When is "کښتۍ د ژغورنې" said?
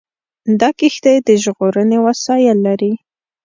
0.79-1.97